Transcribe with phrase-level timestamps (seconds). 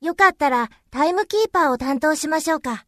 [0.00, 2.84] よかったらタイムキーパーを担当しましょうか。